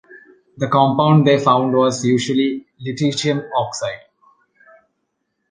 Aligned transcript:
The 0.57 0.67
compound 0.67 1.27
they 1.27 1.37
found 1.37 1.75
was 1.75 2.03
usually 2.03 2.65
lutetium 2.83 3.47
oxide. 3.55 4.01